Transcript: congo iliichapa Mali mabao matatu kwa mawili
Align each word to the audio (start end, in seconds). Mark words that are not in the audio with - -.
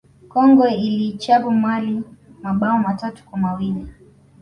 congo 0.31 0.67
iliichapa 0.67 1.51
Mali 1.51 2.03
mabao 2.41 2.79
matatu 2.79 3.23
kwa 3.25 3.39
mawili 3.39 3.87